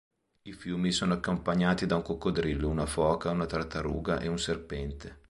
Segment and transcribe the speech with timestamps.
[0.45, 5.19] I fiumi sono accompagnati da un coccodrillo, una foca, una tartaruga e un serpente.